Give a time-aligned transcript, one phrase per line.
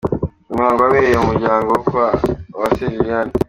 [0.43, 2.07] Uyu muhango wabereye mu muryango wo kwa
[2.55, 3.33] Uwase Liliane.